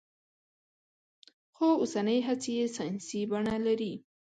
خو 1.55 1.67
اوسنۍ 1.81 2.19
هڅې 2.27 2.51
يې 2.59 2.65
ساينسي 2.75 3.19
بڼه 3.31 3.55
لري. 3.65 3.93